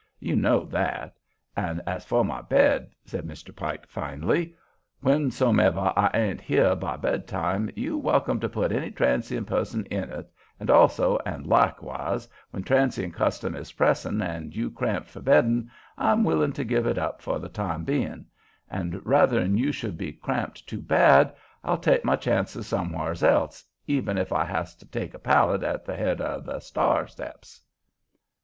You 0.19 0.35
know 0.35 0.65
that. 0.65 1.15
An' 1.55 1.79
as 1.85 2.03
for 2.05 2.25
my 2.25 2.41
bed," 2.41 2.89
said 3.05 3.23
Mr. 3.23 3.55
Pike 3.55 3.85
finally, 3.85 4.55
"whensomever 5.03 5.93
I 5.95 6.09
ain't 6.15 6.41
here 6.41 6.75
by 6.75 6.97
bed 6.97 7.27
time, 7.27 7.69
you 7.75 7.99
welcome 7.99 8.39
to 8.39 8.49
put 8.49 8.71
any 8.71 8.89
transion 8.89 9.45
person 9.45 9.85
in 9.91 10.05
it, 10.11 10.27
an' 10.59 10.71
also 10.71 11.17
an' 11.17 11.43
likewise, 11.43 12.27
when 12.49 12.63
transion 12.63 13.13
custom 13.13 13.55
is 13.55 13.73
pressin', 13.73 14.23
and 14.23 14.55
you 14.55 14.71
cramped 14.71 15.07
for 15.07 15.21
beddin', 15.21 15.69
I'm 15.99 16.23
willin' 16.23 16.53
to 16.53 16.63
give 16.63 16.87
it 16.87 16.97
up 16.97 17.21
for 17.21 17.37
the 17.37 17.47
time 17.49 17.83
bein'; 17.83 18.25
an' 18.71 19.01
rather'n 19.05 19.55
you 19.55 19.71
should 19.71 19.99
be 19.99 20.13
cramped 20.13 20.67
too 20.67 20.81
bad, 20.81 21.31
I'll 21.63 21.77
take 21.77 22.03
my 22.03 22.15
chances 22.15 22.65
somewhars 22.65 23.21
else, 23.21 23.63
even 23.85 24.17
if 24.17 24.33
I 24.33 24.45
has 24.45 24.73
to 24.77 24.85
take 24.87 25.13
a 25.13 25.19
pallet 25.19 25.61
at 25.61 25.85
the 25.85 25.95
head 25.95 26.21
o' 26.21 26.41
the 26.43 26.55
sta'r 26.59 27.05
steps." 27.07 27.61